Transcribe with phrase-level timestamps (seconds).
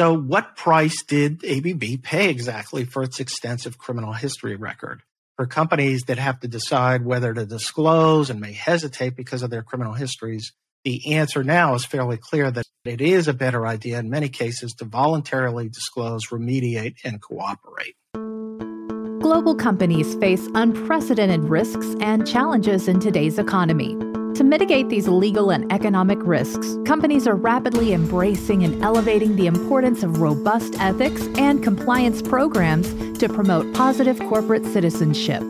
[0.00, 5.02] So, what price did ABB pay exactly for its extensive criminal history record?
[5.36, 9.62] For companies that have to decide whether to disclose and may hesitate because of their
[9.62, 14.08] criminal histories, the answer now is fairly clear that it is a better idea in
[14.08, 17.94] many cases to voluntarily disclose, remediate, and cooperate.
[19.20, 23.94] Global companies face unprecedented risks and challenges in today's economy.
[24.40, 30.02] To mitigate these legal and economic risks, companies are rapidly embracing and elevating the importance
[30.02, 32.88] of robust ethics and compliance programs
[33.18, 35.42] to promote positive corporate citizenship.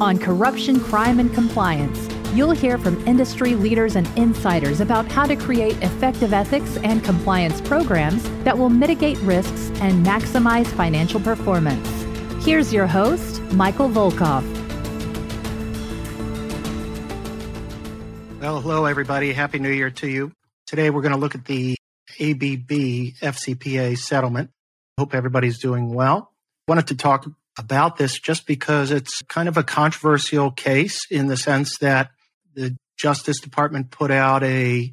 [0.00, 5.34] On corruption, crime, and compliance, You'll hear from industry leaders and insiders about how to
[5.34, 11.88] create effective ethics and compliance programs that will mitigate risks and maximize financial performance.
[12.44, 14.59] Here's your host, Michael Volkov.
[18.40, 19.34] Well, hello, everybody.
[19.34, 20.32] Happy New Year to you.
[20.66, 21.76] Today, we're going to look at the
[22.18, 22.70] ABB
[23.20, 24.48] FCPA settlement.
[24.96, 26.32] Hope everybody's doing well.
[26.66, 27.26] Wanted to talk
[27.58, 32.12] about this just because it's kind of a controversial case in the sense that
[32.54, 34.90] the Justice Department put out a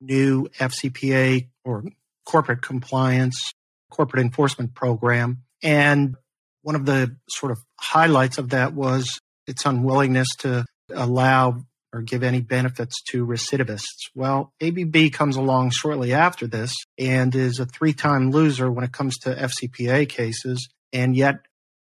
[0.00, 1.84] new FCPA or
[2.26, 3.52] corporate compliance,
[3.88, 5.44] corporate enforcement program.
[5.62, 6.16] And
[6.62, 12.22] one of the sort of highlights of that was its unwillingness to allow or give
[12.22, 14.10] any benefits to recidivists.
[14.14, 18.92] Well, ABB comes along shortly after this and is a three time loser when it
[18.92, 21.40] comes to FCPA cases, and yet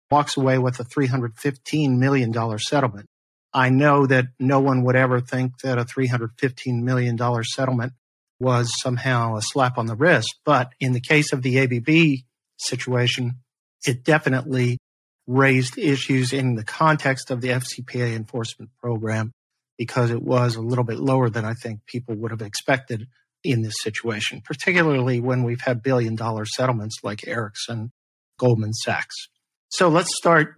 [0.09, 3.08] walks away with a $315 million settlement.
[3.53, 7.94] I know that no one would ever think that a $315 million settlement
[8.39, 10.39] was somehow a slap on the wrist.
[10.45, 12.23] But in the case of the ABB
[12.58, 13.39] situation,
[13.85, 14.78] it definitely
[15.25, 19.31] raised issues in the context of the FCPA enforcement program
[19.78, 23.08] because it was a little bit lower than I think people would have expected
[23.44, 27.92] in this situation, particularly when we've had billion dollar settlements like Ericsson,
[28.39, 29.16] Goldman Sachs.
[29.69, 30.56] So let's start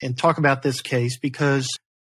[0.00, 1.68] and talk about this case because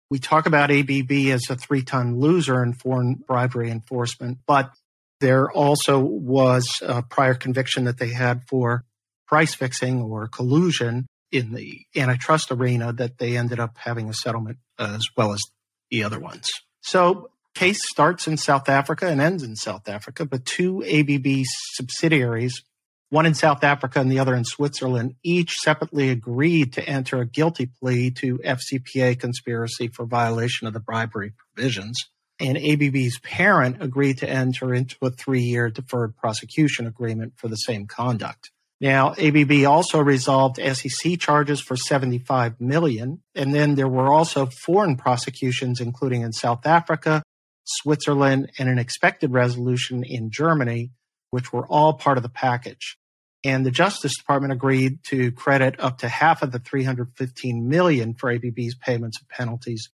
[0.09, 4.72] we talk about ABB as a three time loser in foreign bribery enforcement, but
[5.19, 8.84] there also was a prior conviction that they had for
[9.28, 14.57] price fixing or collusion in the antitrust arena that they ended up having a settlement
[14.78, 15.41] as well as
[15.90, 16.50] the other ones.
[16.81, 22.63] So case starts in South Africa and ends in South Africa, but two ABB subsidiaries
[23.09, 27.25] one in South Africa and the other in Switzerland, each separately agreed to enter a
[27.25, 31.97] guilty plea to FCPA conspiracy for violation of the bribery provisions.
[32.40, 37.56] And ABB's parent agreed to enter into a three year deferred prosecution agreement for the
[37.56, 38.51] same conduct.
[38.85, 43.23] Now, ABB also resolved SEC charges for 75 million.
[43.34, 47.24] And then there were also foreign prosecutions, including in South Africa,
[47.63, 50.91] Switzerland, and an expected resolution in Germany,
[51.31, 52.95] which were all part of the package.
[53.44, 58.31] And the Justice Department agreed to credit up to half of the 315 million for
[58.31, 59.90] ABB's payments of penalties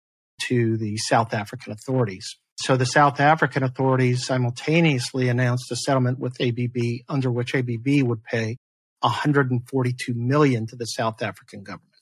[0.43, 2.37] to the South African authorities.
[2.61, 8.23] So the South African authorities simultaneously announced a settlement with ABB under which ABB would
[8.23, 8.59] pay
[9.07, 11.95] 142 million to the South African government.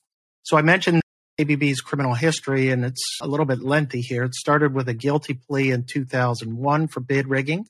[0.42, 1.02] So I mentioned
[1.38, 4.24] ABB's criminal history and it's a little bit lengthy here.
[4.24, 7.66] It started with a guilty plea in 2001 for bid rigging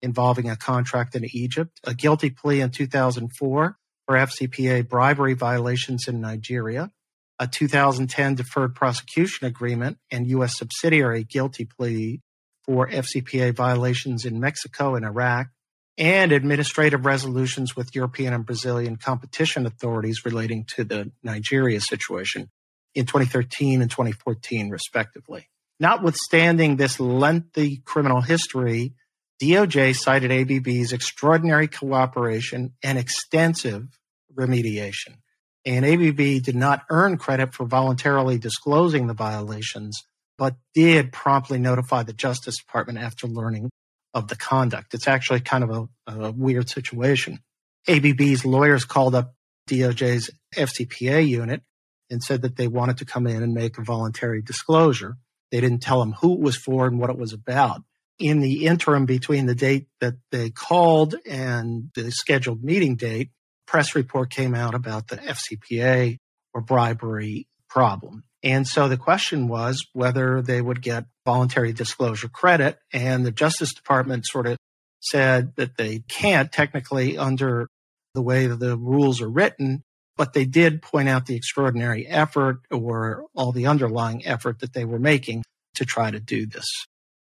[0.00, 3.76] involving a contract in Egypt, a guilty plea in 2004
[4.06, 6.90] for FCPA bribery violations in Nigeria,
[7.38, 10.56] a 2010 deferred prosecution agreement and U.S.
[10.56, 12.20] subsidiary guilty plea
[12.64, 15.48] for FCPA violations in Mexico and Iraq,
[15.98, 22.48] and administrative resolutions with European and Brazilian competition authorities relating to the Nigeria situation
[22.94, 25.48] in 2013 and 2014, respectively.
[25.80, 28.94] Notwithstanding this lengthy criminal history,
[29.42, 33.86] DOJ cited ABB's extraordinary cooperation and extensive
[34.34, 35.16] remediation.
[35.64, 40.00] And ABB did not earn credit for voluntarily disclosing the violations,
[40.36, 43.68] but did promptly notify the Justice Department after learning
[44.18, 44.94] of the conduct.
[44.94, 45.70] It's actually kind of
[46.06, 47.40] a, a weird situation.
[47.88, 49.34] ABB's lawyers called up
[49.68, 51.62] DOJ's FCPA unit
[52.10, 55.16] and said that they wanted to come in and make a voluntary disclosure.
[55.50, 57.82] They didn't tell them who it was for and what it was about
[58.18, 63.30] in the interim between the date that they called and the scheduled meeting date,
[63.66, 66.18] press report came out about the FCPA
[66.52, 68.24] or bribery problem.
[68.42, 72.78] And so the question was whether they would get voluntary disclosure credit.
[72.92, 74.56] And the Justice Department sort of
[75.00, 77.68] said that they can't technically under
[78.14, 79.82] the way the rules are written,
[80.16, 84.84] but they did point out the extraordinary effort or all the underlying effort that they
[84.84, 85.44] were making
[85.74, 86.66] to try to do this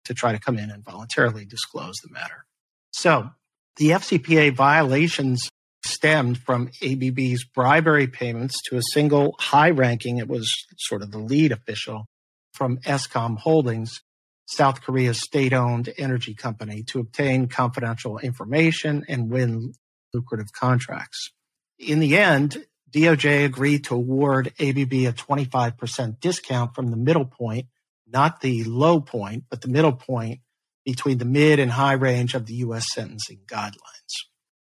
[0.05, 2.44] to try to come in and voluntarily disclose the matter.
[2.93, 3.31] So
[3.76, 5.49] the FCPA violations
[5.84, 11.19] stemmed from ABB's bribery payments to a single high ranking, it was sort of the
[11.19, 12.06] lead official
[12.52, 14.00] from Eskom Holdings,
[14.46, 19.73] South Korea's state owned energy company, to obtain confidential information and win
[20.12, 21.31] lucrative contracts.
[21.79, 27.67] In the end, DOJ agreed to award ABB a 25% discount from the middle point,
[28.06, 30.40] not the low point, but the middle point
[30.84, 32.87] between the mid and high range of the U.S.
[32.93, 34.12] sentencing guidelines.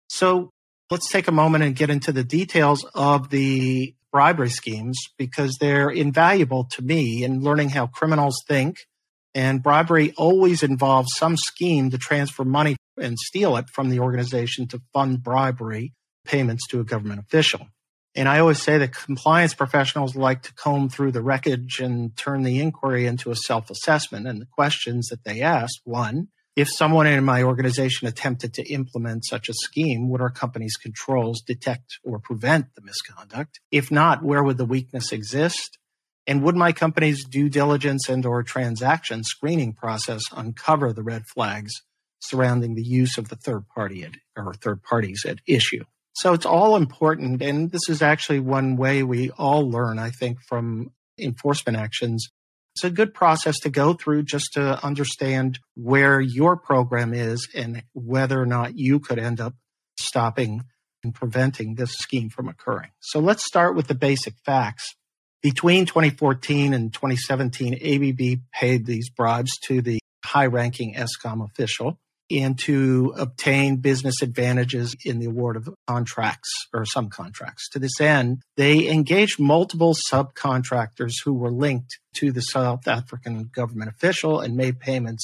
[0.09, 0.51] So
[0.89, 5.89] let's take a moment and get into the details of the bribery schemes because they're
[5.89, 8.87] invaluable to me in learning how criminals think.
[9.35, 14.67] And bribery always involves some scheme to transfer money and steal it from the organization
[14.69, 15.93] to fund bribery
[16.25, 17.67] payments to a government official.
[18.15, 22.41] And I always say that compliance professionals like to comb through the wreckage and turn
[22.41, 24.27] the inquiry into a self assessment.
[24.27, 29.23] And the questions that they ask one, if someone in my organization attempted to implement
[29.23, 33.59] such a scheme, would our company's controls detect or prevent the misconduct?
[33.71, 35.77] If not, where would the weakness exist?
[36.25, 41.73] And would my company's due diligence and or transaction screening process uncover the red flags
[42.21, 45.83] surrounding the use of the third party at, or third parties at issue?
[46.13, 47.43] So it's all important.
[47.43, 52.29] And this is actually one way we all learn, I think, from enforcement actions
[52.77, 57.81] it's a good process to go through just to understand where your program is and
[57.93, 59.55] whether or not you could end up
[59.99, 60.61] stopping
[61.03, 62.91] and preventing this scheme from occurring.
[62.99, 64.93] So let's start with the basic facts.
[65.41, 72.59] Between 2014 and 2017, ABB paid these bribes to the high ranking Eskom official and
[72.59, 77.69] to obtain business advantages in the award of contracts or some contracts.
[77.69, 83.89] To this end, they engaged multiple subcontractors who were linked to the South African government
[83.89, 85.23] official and made payments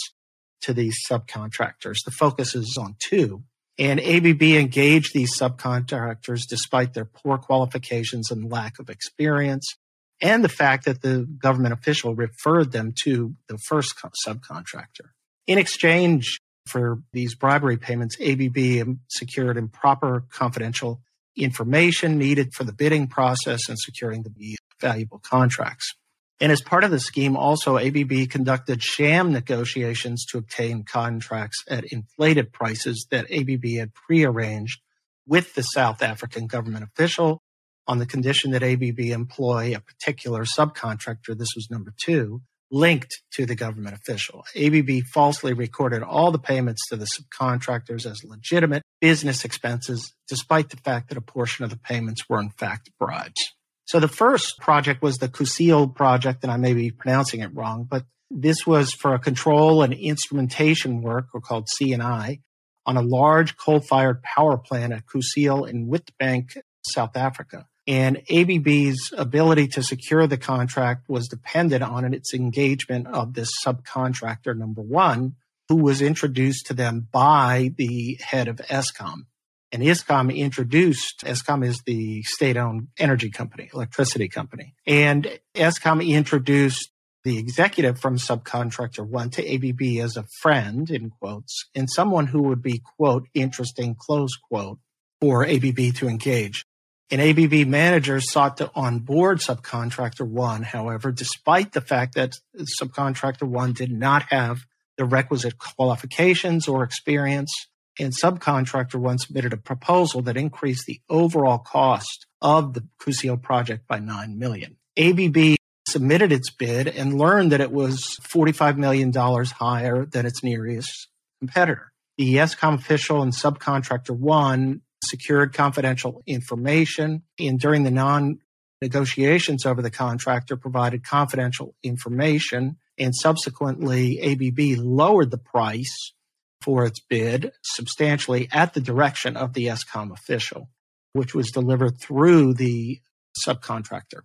[0.62, 1.98] to these subcontractors.
[2.06, 3.44] The focus is on two.
[3.80, 9.76] And ABB engaged these subcontractors despite their poor qualifications and lack of experience,
[10.22, 13.96] and the fact that the government official referred them to the first
[14.26, 15.10] subcontractor.
[15.48, 21.02] In exchange, for these bribery payments, ABB um, secured improper confidential
[21.36, 25.94] information needed for the bidding process and securing the valuable contracts.
[26.40, 31.86] And as part of the scheme, also ABB conducted sham negotiations to obtain contracts at
[31.86, 34.82] inflated prices that ABB had prearranged
[35.26, 37.42] with the South African government official
[37.88, 41.38] on the condition that ABB employ a particular subcontractor.
[41.38, 42.42] This was number two
[42.74, 44.44] linked to the government official.
[44.56, 50.78] ABB falsely recorded all the payments to the subcontractors as legitimate business expenses, despite the
[50.78, 53.54] fact that a portion of the payments were in fact bribes.
[53.86, 57.86] So the first project was the Kusile project, and I may be pronouncing it wrong,
[57.88, 62.40] but this was for a control and instrumentation work, or called C&I,
[62.88, 66.58] on a large coal-fired power plant at Kusile in Witbank,
[66.90, 67.68] South Africa.
[67.86, 74.58] And ABB's ability to secure the contract was dependent on its engagement of this subcontractor,
[74.58, 75.36] number one,
[75.68, 79.26] who was introduced to them by the head of Eskom.
[79.72, 84.76] And Eskom introduced, Eskom is the state owned energy company, electricity company.
[84.86, 86.92] And Eskom introduced
[87.24, 92.44] the executive from subcontractor one to ABB as a friend, in quotes, and someone who
[92.44, 94.80] would be, quote, interesting, close quote,
[95.20, 96.66] for ABB to engage.
[97.12, 102.34] An ABB manager sought to onboard subcontractor one, however, despite the fact that
[102.82, 104.66] subcontractor one did not have
[104.98, 107.52] the requisite qualifications or experience.
[108.00, 113.88] And subcontractor one submitted a proposal that increased the overall cost of the Kusile project
[113.88, 114.78] by 9 million.
[114.98, 115.56] ABB
[115.88, 121.92] submitted its bid and learned that it was $45 million higher than its nearest competitor.
[122.18, 127.24] The Eskom official and subcontractor one secured confidential information.
[127.40, 128.40] And during the non
[128.82, 136.14] negotiations over the contractor provided confidential information and subsequently ABB lowered the price
[136.62, 140.70] for its bid substantially at the direction of the Eskom official,
[141.14, 143.00] which was delivered through the
[143.46, 144.22] subcontractor.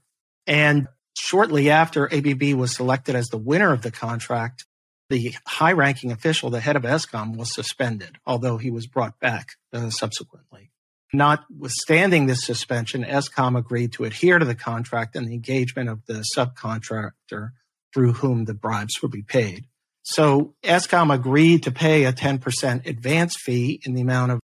[0.47, 4.65] And shortly after ABB was selected as the winner of the contract,
[5.09, 9.53] the high ranking official, the head of Eskom, was suspended, although he was brought back
[9.73, 10.71] uh, subsequently.
[11.13, 16.25] Notwithstanding this suspension, Eskom agreed to adhere to the contract and the engagement of the
[16.37, 17.53] subcontractor
[17.95, 19.65] through whom the bribes would be paid.
[20.03, 24.41] So Eskom agreed to pay a 10% advance fee in the amount of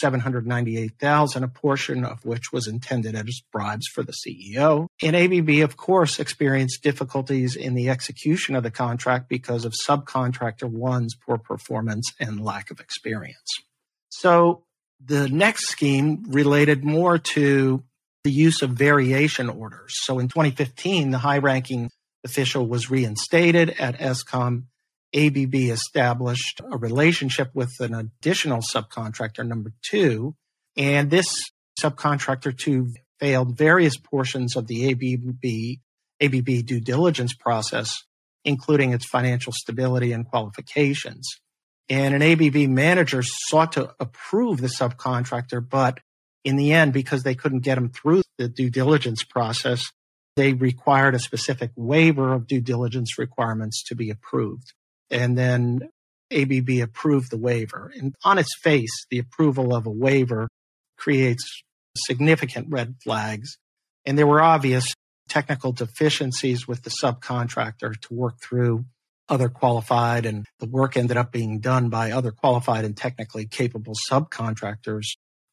[0.00, 4.86] 798,000, a portion of which was intended as bribes for the CEO.
[5.02, 10.68] And ABB, of course, experienced difficulties in the execution of the contract because of subcontractor
[10.68, 13.48] one's poor performance and lack of experience.
[14.08, 14.64] So
[15.04, 17.82] The next scheme related more to
[18.22, 19.94] the use of variation orders.
[20.02, 21.90] So in 2015, the high ranking
[22.22, 24.64] official was reinstated at Eskom.
[25.14, 30.36] ABB established a relationship with an additional subcontractor, number two,
[30.76, 31.26] and this
[31.82, 35.80] subcontractor two failed various portions of the ABB,
[36.22, 38.04] ABB due diligence process,
[38.44, 41.28] including its financial stability and qualifications.
[41.88, 45.98] And an ABB manager sought to approve the subcontractor, but
[46.44, 49.90] in the end, because they couldn't get him through the due diligence process,
[50.36, 54.72] they required a specific waiver of due diligence requirements to be approved.
[55.10, 55.90] And then
[56.32, 57.92] ABB approved the waiver.
[57.96, 60.48] And on its face, the approval of a waiver
[60.96, 61.62] creates
[61.96, 63.58] significant red flags.
[64.04, 64.94] And there were obvious
[65.28, 68.84] technical deficiencies with the subcontractor to work through
[69.28, 73.94] other qualified, and the work ended up being done by other qualified and technically capable
[74.10, 75.04] subcontractors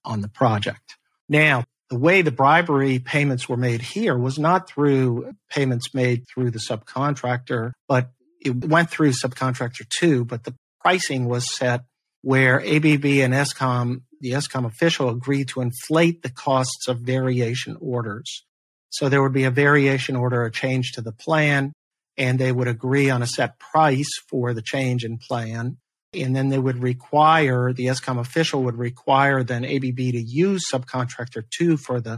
[0.03, 0.97] on the project.
[1.29, 6.51] Now, the way the bribery payments were made here was not through payments made through
[6.51, 8.09] the subcontractor, but
[8.39, 11.85] it went through subcontractor two, but the pricing was set
[12.21, 18.45] where ABB and Eskom, the Eskom official agreed to inflate the costs of variation orders.
[18.89, 21.73] So there would be a variation order, a change to the plan,
[22.17, 25.77] and they would agree on a set price for the change in plan.
[26.13, 31.43] And then they would require, the Eskom official would require then ABB to use subcontractor
[31.49, 32.17] two for the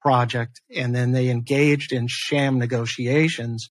[0.00, 0.60] project.
[0.74, 3.68] And then they engaged in sham negotiations,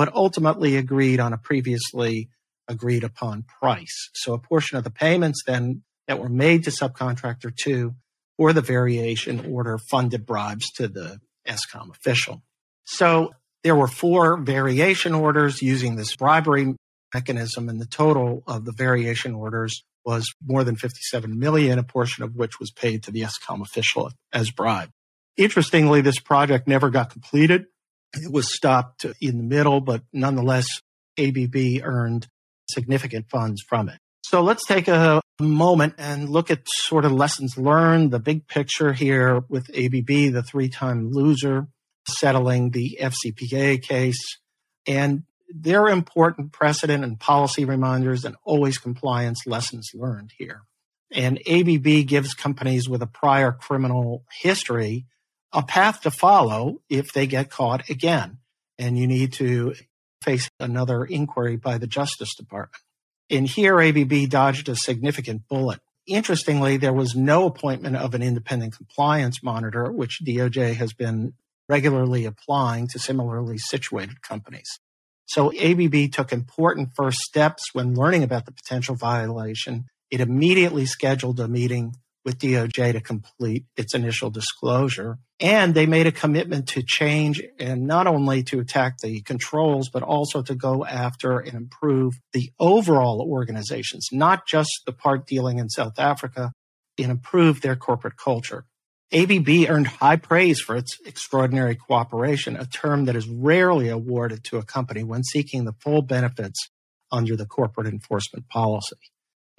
[0.00, 2.30] but ultimately agreed on a previously
[2.66, 4.08] agreed upon price.
[4.14, 7.96] So a portion of the payments then that were made to subcontractor two
[8.38, 12.42] for the variation order funded bribes to the Eskom official.
[12.84, 16.76] So there were four variation orders using this bribery
[17.12, 22.24] mechanism, and the total of the variation orders was more than 57 million, a portion
[22.24, 24.88] of which was paid to the Eskom official as bribe.
[25.36, 27.66] Interestingly, this project never got completed.
[28.14, 30.66] It was stopped in the middle, but nonetheless,
[31.18, 32.26] ABB earned
[32.70, 33.98] significant funds from it.
[34.22, 38.92] So let's take a moment and look at sort of lessons learned, the big picture
[38.92, 41.66] here with ABB, the three time loser,
[42.06, 44.22] settling the FCPA case.
[44.86, 50.62] And they're important precedent and policy reminders and always compliance lessons learned here.
[51.12, 55.06] And ABB gives companies with a prior criminal history
[55.52, 58.38] a path to follow if they get caught again.
[58.78, 59.74] And you need to
[60.22, 62.82] face another inquiry by the Justice Department.
[63.28, 65.80] In here, ABB dodged a significant bullet.
[66.06, 71.34] Interestingly, there was no appointment of an independent compliance monitor, which DOJ has been
[71.68, 74.80] regularly applying to similarly situated companies.
[75.26, 79.84] So ABB took important first steps when learning about the potential violation.
[80.10, 85.18] It immediately scheduled a meeting with DOJ to complete its initial disclosure.
[85.38, 90.02] And they made a commitment to change and not only to attack the controls, but
[90.02, 95.70] also to go after and improve the overall organizations, not just the part dealing in
[95.70, 96.52] South Africa,
[96.98, 98.66] and improve their corporate culture.
[99.12, 104.58] ABB earned high praise for its extraordinary cooperation, a term that is rarely awarded to
[104.58, 106.68] a company when seeking the full benefits
[107.10, 108.96] under the corporate enforcement policy.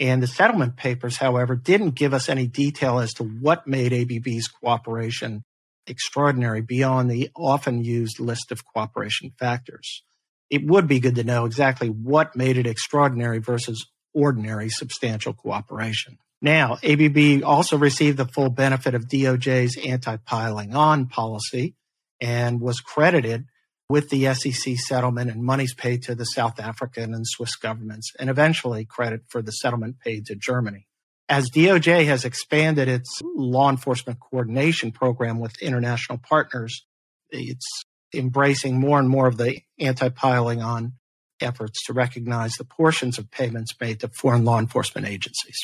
[0.01, 4.47] And the settlement papers, however, didn't give us any detail as to what made ABB's
[4.47, 5.43] cooperation
[5.85, 10.03] extraordinary beyond the often used list of cooperation factors.
[10.49, 16.17] It would be good to know exactly what made it extraordinary versus ordinary substantial cooperation.
[16.41, 21.75] Now, ABB also received the full benefit of DOJ's anti piling on policy
[22.19, 23.45] and was credited
[23.91, 28.29] with the SEC settlement and monies paid to the South African and Swiss governments, and
[28.29, 30.87] eventually credit for the settlement paid to Germany.
[31.27, 36.85] As DOJ has expanded its law enforcement coordination program with international partners,
[37.29, 37.67] it's
[38.13, 40.93] embracing more and more of the anti piling on
[41.41, 45.57] efforts to recognize the portions of payments made to foreign law enforcement agencies.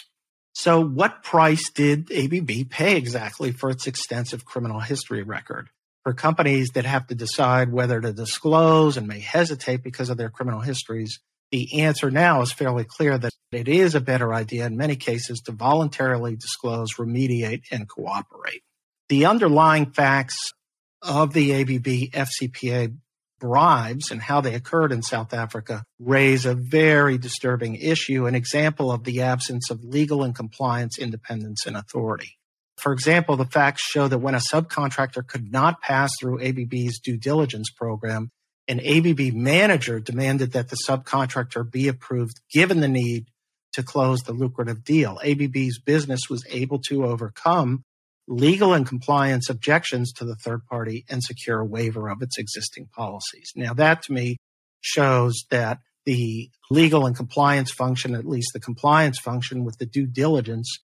[0.54, 5.70] So, what price did ABB pay exactly for its extensive criminal history record?
[6.08, 10.30] For companies that have to decide whether to disclose and may hesitate because of their
[10.30, 11.20] criminal histories,
[11.52, 15.42] the answer now is fairly clear that it is a better idea in many cases
[15.42, 18.62] to voluntarily disclose, remediate, and cooperate.
[19.10, 20.54] The underlying facts
[21.02, 22.96] of the ABB FCPA
[23.42, 28.94] bribes and how they occurred in South Africa raise a very disturbing issue, an example
[28.94, 32.37] of the absence of legal and compliance independence and authority.
[32.78, 37.18] For example, the facts show that when a subcontractor could not pass through ABB's due
[37.18, 38.30] diligence program,
[38.68, 43.28] an ABB manager demanded that the subcontractor be approved given the need
[43.74, 45.20] to close the lucrative deal.
[45.24, 47.84] ABB's business was able to overcome
[48.28, 52.90] legal and compliance objections to the third party and secure a waiver of its existing
[52.94, 53.54] policies.
[53.56, 54.38] Now, that to me
[54.82, 60.06] shows that the legal and compliance function, at least the compliance function with the due
[60.06, 60.80] diligence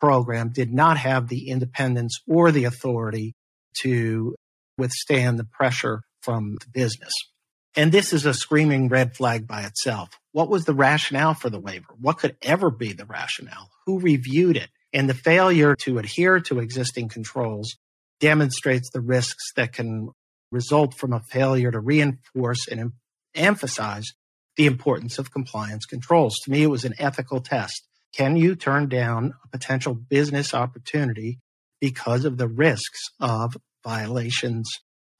[0.00, 3.34] program, did not have the independence or the authority
[3.82, 4.34] to
[4.76, 7.12] withstand the pressure from the business.
[7.76, 10.10] And this is a screaming red flag by itself.
[10.32, 11.94] What was the rationale for the waiver?
[12.00, 13.70] What could ever be the rationale?
[13.86, 14.70] Who reviewed it?
[14.92, 17.76] And the failure to adhere to existing controls
[18.20, 20.10] demonstrates the risks that can
[20.50, 22.92] result from a failure to reinforce and em-
[23.34, 24.06] emphasize
[24.56, 26.34] the importance of compliance controls.
[26.44, 27.86] To me, it was an ethical test.
[28.14, 31.38] Can you turn down a potential business opportunity
[31.80, 34.68] because of the risks of violations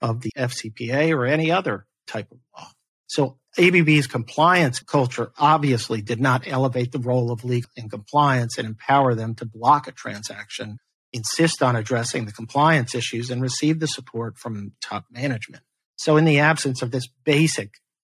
[0.00, 2.68] of the FCPA or any other type of law?
[3.09, 8.66] So ABB's compliance culture obviously did not elevate the role of legal and compliance and
[8.66, 10.78] empower them to block a transaction,
[11.12, 15.62] insist on addressing the compliance issues, and receive the support from top management.
[15.97, 17.73] So, in the absence of this basic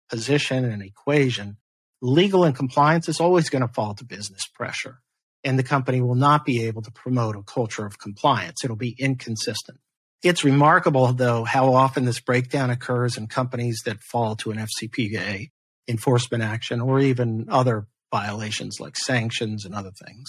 [0.09, 1.57] position and equation,
[2.01, 4.99] legal and compliance is always going to fall to business pressure,
[5.43, 8.63] and the company will not be able to promote a culture of compliance.
[8.63, 9.79] It'll be inconsistent.
[10.21, 15.49] It's remarkable, though, how often this breakdown occurs in companies that fall to an FCPA
[15.87, 20.27] enforcement action or even other violations like sanctions and other things.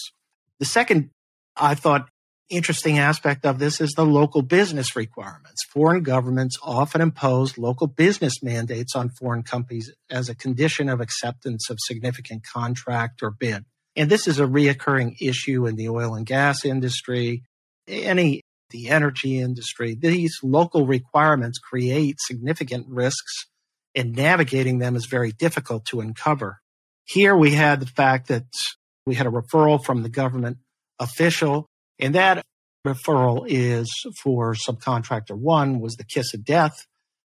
[0.58, 1.10] The second,
[1.56, 2.08] I thought,
[2.50, 5.64] interesting aspect of this is the local business requirements.
[5.72, 11.70] Foreign governments often impose local business mandates on foreign companies as a condition of acceptance
[11.70, 13.64] of significant contract or bid.
[13.96, 17.44] And this is a reoccurring issue in the oil and gas industry,
[17.88, 19.94] any the energy industry.
[19.94, 23.46] These local requirements create significant risks,
[23.94, 26.60] and navigating them is very difficult to uncover.
[27.04, 28.46] Here we had the fact that
[29.06, 30.58] we had a referral from the government
[31.00, 31.66] official,
[32.00, 32.44] and that
[32.86, 33.88] referral is
[34.22, 36.86] for subcontractor one was the kiss of death,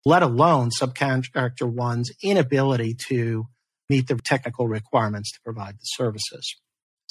[0.05, 3.47] let alone subcontractor one's inability to
[3.89, 6.55] meet the technical requirements to provide the services.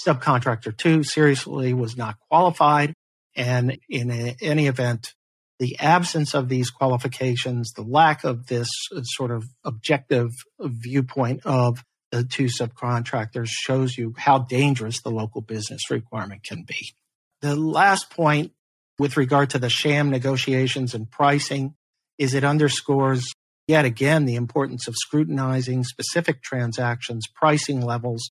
[0.06, 2.94] Subcontractor two seriously was not qualified
[3.38, 5.14] and in a, any event,
[5.59, 10.30] the absence of these qualifications, the lack of this uh, sort of objective
[10.61, 16.94] viewpoint of the two subcontractors shows you how dangerous the local business requirement can be.
[17.40, 18.53] The last point
[18.98, 21.74] with regard to the sham negotiations and pricing
[22.18, 23.33] is it underscores
[23.68, 28.31] yet again the importance of scrutinizing specific transactions, pricing levels,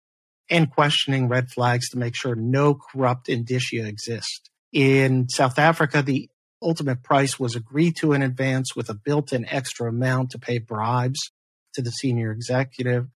[0.50, 4.50] and questioning red flags to make sure no corrupt indicia exist.
[4.74, 6.30] In South Africa, the
[6.62, 10.58] ultimate price was agreed to in advance with a built in extra amount to pay
[10.58, 11.32] bribes
[11.76, 13.08] to the senior executive.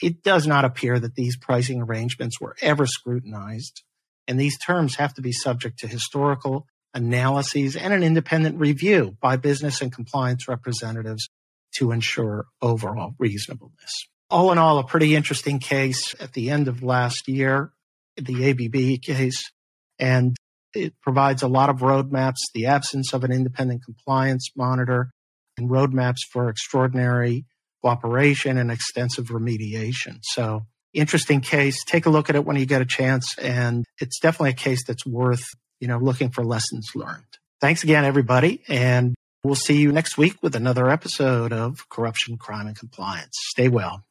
[0.00, 3.82] It does not appear that these pricing arrangements were ever scrutinized,
[4.30, 9.34] and these terms have to be subject to historical analyses and an independent review by
[9.34, 11.28] business and compliance representatives
[11.74, 14.06] to ensure overall reasonableness.
[14.30, 17.72] All in all, a pretty interesting case at the end of last year,
[18.16, 19.50] the ABB case.
[19.98, 20.36] And
[20.74, 25.10] it provides a lot of roadmaps, the absence of an independent compliance monitor,
[25.58, 27.46] and roadmaps for extraordinary
[27.82, 30.20] cooperation and extensive remediation.
[30.22, 31.84] So, interesting case.
[31.84, 34.84] Take a look at it when you get a chance, and it's definitely a case
[34.84, 35.44] that's worth
[35.80, 37.24] you know looking for lessons learned.
[37.60, 42.66] Thanks again, everybody, and we'll see you next week with another episode of Corruption, Crime,
[42.66, 43.36] and Compliance.
[43.50, 44.04] Stay well.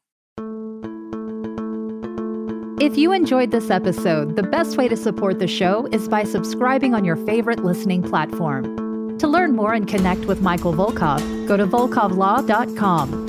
[2.81, 6.93] If you enjoyed this episode, the best way to support the show is by subscribing
[6.93, 9.17] on your favorite listening platform.
[9.17, 13.28] To learn more and connect with Michael Volkov, go to volkovlaw.com.